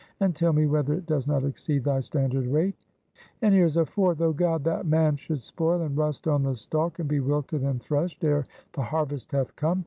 [0.19, 2.73] and tell me whether it does not exceed thy standard weight!"
[3.43, 4.19] And here is a fourth.
[4.19, 7.79] "Oh God, that man should spoil and rust on the stalk, and be wilted and
[7.79, 9.79] threshed ere the harvest hath come!